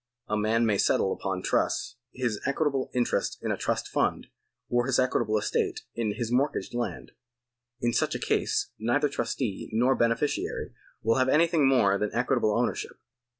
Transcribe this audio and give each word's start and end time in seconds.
A 0.27 0.35
man 0.35 0.65
may 0.65 0.79
settle 0.79 1.13
upon 1.13 1.43
trust 1.43 1.95
his 2.11 2.41
equitable 2.43 2.89
interest 2.91 3.37
in 3.43 3.51
a 3.51 3.55
trust 3.55 3.87
fvind, 3.93 4.23
or 4.67 4.87
his 4.87 4.97
equitable 4.97 5.37
estate 5.37 5.81
in 5.93 6.15
his 6.15 6.31
mortgaged 6.31 6.73
land. 6.73 7.11
In 7.81 7.93
such 7.93 8.15
a 8.15 8.19
case 8.19 8.71
neither 8.79 9.09
trustee 9.09 9.69
nor 9.71 9.93
beneficiary 9.93 10.73
will 11.03 11.17
have 11.19 11.29
anything 11.29 11.67
more 11.67 11.99
than 11.99 12.09
equitable 12.15 12.49
ownership. 12.57 12.97